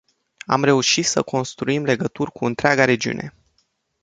[0.45, 3.33] Am reușit să construim legături cu întreaga regiune.